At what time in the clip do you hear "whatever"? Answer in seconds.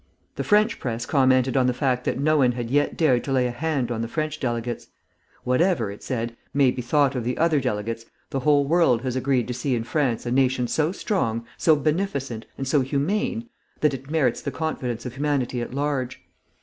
5.43-5.91